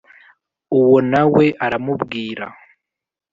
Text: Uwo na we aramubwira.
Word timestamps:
Uwo 0.79 0.97
na 1.11 1.21
we 1.33 1.45
aramubwira. 1.65 2.45